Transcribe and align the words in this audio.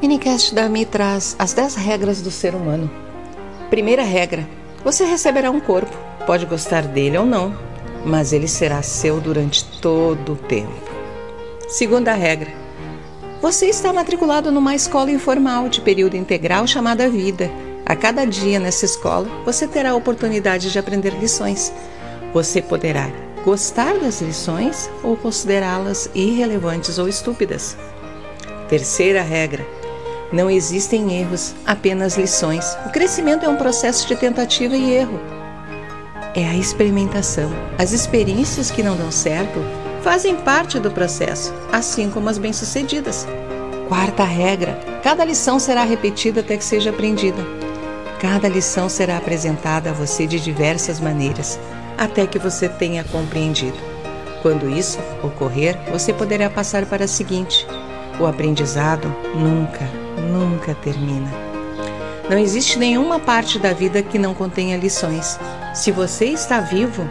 Minicast 0.00 0.54
da 0.54 0.68
Mi 0.68 0.84
traz 0.84 1.34
as 1.38 1.54
10 1.54 1.76
regras 1.76 2.20
do 2.20 2.30
ser 2.30 2.54
humano. 2.54 2.90
Primeira 3.70 4.02
regra: 4.02 4.46
você 4.84 5.04
receberá 5.04 5.50
um 5.50 5.58
corpo. 5.58 5.96
Pode 6.26 6.44
gostar 6.44 6.82
dele 6.82 7.16
ou 7.16 7.24
não, 7.24 7.56
mas 8.04 8.32
ele 8.32 8.46
será 8.46 8.82
seu 8.82 9.20
durante 9.20 9.64
todo 9.80 10.34
o 10.34 10.36
tempo. 10.36 10.72
Segunda 11.66 12.12
regra: 12.12 12.52
você 13.40 13.66
está 13.66 13.90
matriculado 13.90 14.52
numa 14.52 14.74
escola 14.74 15.10
informal 15.10 15.68
de 15.68 15.80
período 15.80 16.16
integral 16.16 16.66
chamada 16.66 17.08
Vida. 17.08 17.50
A 17.86 17.96
cada 17.96 18.26
dia 18.26 18.58
nessa 18.58 18.84
escola, 18.84 19.28
você 19.44 19.66
terá 19.66 19.90
a 19.90 19.96
oportunidade 19.96 20.70
de 20.70 20.78
aprender 20.78 21.14
lições. 21.14 21.72
Você 22.34 22.60
poderá 22.60 23.10
gostar 23.44 23.96
das 23.98 24.20
lições 24.20 24.90
ou 25.02 25.16
considerá-las 25.16 26.10
irrelevantes 26.14 26.98
ou 26.98 27.08
estúpidas. 27.08 27.78
Terceira 28.68 29.22
regra: 29.22 29.64
não 30.32 30.50
existem 30.50 31.18
erros, 31.20 31.54
apenas 31.64 32.16
lições. 32.16 32.76
O 32.86 32.90
crescimento 32.90 33.44
é 33.44 33.48
um 33.48 33.56
processo 33.56 34.06
de 34.08 34.16
tentativa 34.16 34.76
e 34.76 34.92
erro. 34.92 35.20
É 36.34 36.44
a 36.44 36.54
experimentação. 36.54 37.50
As 37.78 37.92
experiências 37.92 38.70
que 38.70 38.82
não 38.82 38.96
dão 38.96 39.10
certo 39.10 39.60
fazem 40.02 40.36
parte 40.36 40.78
do 40.78 40.90
processo, 40.90 41.54
assim 41.72 42.10
como 42.10 42.28
as 42.28 42.38
bem-sucedidas. 42.38 43.26
Quarta 43.88 44.24
regra: 44.24 44.78
cada 45.02 45.24
lição 45.24 45.58
será 45.58 45.84
repetida 45.84 46.40
até 46.40 46.56
que 46.56 46.64
seja 46.64 46.90
aprendida. 46.90 47.42
Cada 48.20 48.48
lição 48.48 48.88
será 48.88 49.16
apresentada 49.16 49.90
a 49.90 49.92
você 49.92 50.26
de 50.26 50.40
diversas 50.40 51.00
maneiras, 51.00 51.58
até 51.96 52.26
que 52.26 52.38
você 52.38 52.68
tenha 52.68 53.04
compreendido. 53.04 53.78
Quando 54.42 54.68
isso 54.68 54.98
ocorrer, 55.22 55.78
você 55.90 56.12
poderá 56.12 56.50
passar 56.50 56.86
para 56.86 57.04
a 57.04 57.08
seguinte: 57.08 57.66
o 58.18 58.26
aprendizado 58.26 59.08
nunca, 59.34 59.88
nunca 60.16 60.74
termina. 60.74 61.30
Não 62.28 62.38
existe 62.38 62.76
nenhuma 62.78 63.20
parte 63.20 63.56
da 63.58 63.72
vida 63.72 64.02
que 64.02 64.18
não 64.18 64.34
contenha 64.34 64.76
lições. 64.76 65.38
Se 65.72 65.92
você 65.92 66.26
está 66.26 66.60
vivo, 66.60 67.08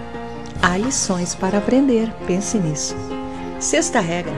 há 0.61 0.77
lições 0.77 1.33
para 1.33 1.57
aprender. 1.57 2.11
Pense 2.27 2.57
nisso. 2.57 2.95
Sexta 3.57 4.01
regra: 4.01 4.33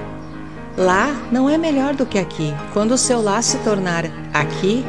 lá 0.77 1.07
não 1.31 1.49
é 1.49 1.57
melhor 1.57 1.95
do 1.95 2.05
que 2.05 2.19
aqui. 2.19 2.53
Quando 2.73 2.91
o 2.91 2.97
seu 2.97 3.21
lá 3.21 3.41
se 3.41 3.57
tornar 3.59 4.05
aqui, 4.31 4.85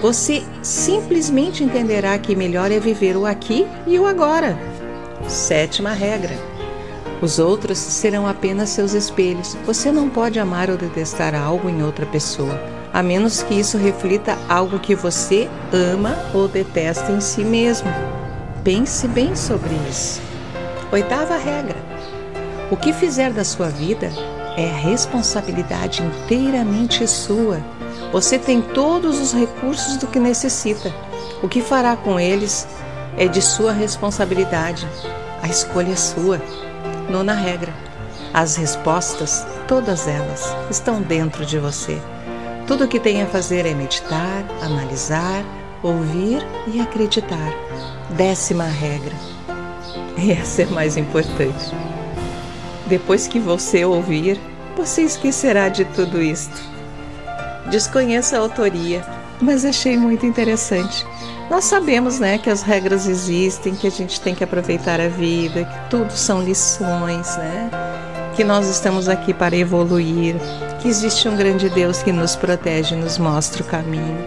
você 0.00 0.44
simplesmente 0.62 1.64
entenderá 1.64 2.16
que 2.16 2.36
melhor 2.36 2.70
é 2.70 2.78
viver 2.78 3.16
o 3.16 3.26
aqui 3.26 3.66
e 3.88 3.98
o 3.98 4.06
agora. 4.06 4.56
Sétima 5.26 5.90
regra: 5.92 6.36
os 7.20 7.40
outros 7.40 7.78
serão 7.78 8.24
apenas 8.24 8.68
seus 8.68 8.92
espelhos. 8.92 9.56
Você 9.66 9.90
não 9.90 10.08
pode 10.08 10.38
amar 10.38 10.70
ou 10.70 10.76
detestar 10.76 11.34
algo 11.34 11.68
em 11.68 11.82
outra 11.82 12.06
pessoa 12.06 12.73
a 12.94 13.02
menos 13.02 13.42
que 13.42 13.54
isso 13.54 13.76
reflita 13.76 14.38
algo 14.48 14.78
que 14.78 14.94
você 14.94 15.50
ama 15.72 16.16
ou 16.32 16.46
detesta 16.46 17.10
em 17.10 17.20
si 17.20 17.42
mesmo. 17.42 17.88
Pense 18.62 19.08
bem 19.08 19.34
sobre 19.34 19.74
isso. 19.90 20.22
Oitava 20.92 21.36
regra: 21.36 21.74
o 22.70 22.76
que 22.76 22.92
fizer 22.92 23.32
da 23.32 23.42
sua 23.42 23.68
vida 23.68 24.12
é 24.56 24.66
responsabilidade 24.66 26.04
inteiramente 26.04 27.04
sua. 27.08 27.60
Você 28.12 28.38
tem 28.38 28.62
todos 28.62 29.18
os 29.18 29.34
recursos 29.34 29.96
do 29.96 30.06
que 30.06 30.20
necessita. 30.20 30.94
O 31.42 31.48
que 31.48 31.60
fará 31.60 31.96
com 31.96 32.20
eles 32.20 32.64
é 33.18 33.26
de 33.26 33.42
sua 33.42 33.72
responsabilidade. 33.72 34.86
A 35.42 35.48
escolha 35.48 35.92
é 35.92 35.96
sua. 35.96 36.40
Nona 37.10 37.34
regra: 37.34 37.74
as 38.32 38.54
respostas, 38.54 39.44
todas 39.66 40.06
elas, 40.06 40.54
estão 40.70 41.02
dentro 41.02 41.44
de 41.44 41.58
você. 41.58 42.00
Tudo 42.66 42.84
o 42.84 42.88
que 42.88 42.98
tem 42.98 43.22
a 43.22 43.26
fazer 43.26 43.66
é 43.66 43.74
meditar, 43.74 44.42
analisar, 44.62 45.44
ouvir 45.82 46.42
e 46.66 46.80
acreditar. 46.80 47.52
Décima 48.10 48.64
regra. 48.64 49.14
Essa 50.16 50.62
é 50.62 50.66
mais 50.66 50.96
importante. 50.96 51.74
Depois 52.86 53.28
que 53.28 53.38
você 53.38 53.84
ouvir, 53.84 54.40
você 54.76 55.02
esquecerá 55.02 55.68
de 55.68 55.84
tudo 55.84 56.22
isto. 56.22 56.58
Desconheço 57.70 58.34
a 58.34 58.38
autoria, 58.38 59.04
mas 59.42 59.66
achei 59.66 59.98
muito 59.98 60.24
interessante. 60.24 61.06
Nós 61.50 61.64
sabemos, 61.64 62.18
né, 62.18 62.38
que 62.38 62.48
as 62.48 62.62
regras 62.62 63.06
existem, 63.06 63.74
que 63.74 63.86
a 63.86 63.90
gente 63.90 64.18
tem 64.22 64.34
que 64.34 64.42
aproveitar 64.42 65.00
a 65.00 65.08
vida, 65.08 65.64
que 65.64 65.90
tudo 65.90 66.12
são 66.12 66.42
lições, 66.42 67.36
né? 67.36 67.70
Que 68.36 68.42
nós 68.42 68.68
estamos 68.68 69.08
aqui 69.08 69.32
para 69.32 69.56
evoluir, 69.56 70.34
que 70.82 70.88
existe 70.88 71.28
um 71.28 71.36
grande 71.36 71.68
Deus 71.68 72.02
que 72.02 72.10
nos 72.10 72.34
protege 72.34 72.96
e 72.96 72.98
nos 72.98 73.16
mostra 73.16 73.62
o 73.62 73.66
caminho. 73.66 74.18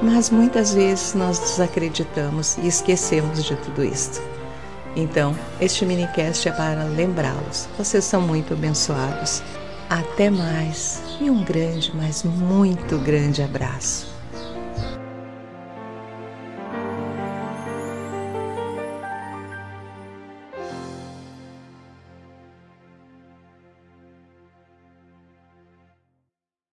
Mas 0.00 0.30
muitas 0.30 0.72
vezes 0.72 1.14
nós 1.14 1.40
desacreditamos 1.40 2.56
e 2.58 2.68
esquecemos 2.68 3.42
de 3.42 3.56
tudo 3.56 3.84
isto. 3.84 4.22
Então, 4.94 5.34
este 5.60 5.84
minicast 5.84 6.48
é 6.48 6.52
para 6.52 6.84
lembrá-los. 6.84 7.68
Vocês 7.76 8.04
são 8.04 8.20
muito 8.20 8.54
abençoados. 8.54 9.42
Até 9.90 10.30
mais 10.30 11.02
e 11.20 11.28
um 11.28 11.42
grande, 11.42 11.92
mas 11.92 12.22
muito 12.22 12.96
grande 12.98 13.42
abraço. 13.42 14.13